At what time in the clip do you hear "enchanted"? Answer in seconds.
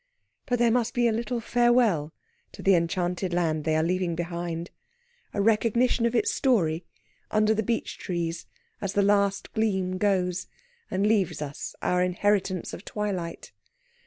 2.73-3.35